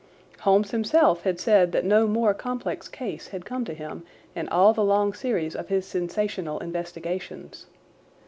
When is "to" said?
3.65-3.73